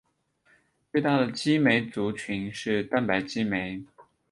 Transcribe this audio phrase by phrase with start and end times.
[0.91, 3.83] 最大的激酶族群是蛋白激酶。